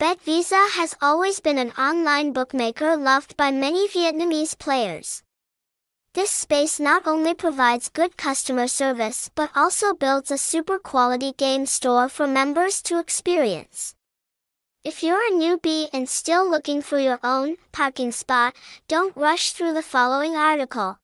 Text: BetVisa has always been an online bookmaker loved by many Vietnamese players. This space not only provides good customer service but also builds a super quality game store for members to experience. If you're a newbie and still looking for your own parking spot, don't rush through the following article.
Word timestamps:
BetVisa 0.00 0.70
has 0.70 0.96
always 1.02 1.40
been 1.40 1.58
an 1.58 1.72
online 1.72 2.32
bookmaker 2.32 2.96
loved 2.96 3.36
by 3.36 3.50
many 3.50 3.86
Vietnamese 3.86 4.58
players. 4.58 5.22
This 6.14 6.30
space 6.30 6.80
not 6.80 7.06
only 7.06 7.34
provides 7.34 7.90
good 7.90 8.16
customer 8.16 8.66
service 8.66 9.30
but 9.34 9.50
also 9.54 9.92
builds 9.92 10.30
a 10.30 10.38
super 10.38 10.78
quality 10.78 11.32
game 11.36 11.66
store 11.66 12.08
for 12.08 12.26
members 12.26 12.80
to 12.84 12.98
experience. 12.98 13.94
If 14.84 15.02
you're 15.02 15.20
a 15.20 15.32
newbie 15.32 15.90
and 15.92 16.08
still 16.08 16.50
looking 16.50 16.80
for 16.80 16.98
your 16.98 17.20
own 17.22 17.56
parking 17.70 18.10
spot, 18.10 18.54
don't 18.88 19.14
rush 19.14 19.52
through 19.52 19.74
the 19.74 19.82
following 19.82 20.34
article. 20.34 20.96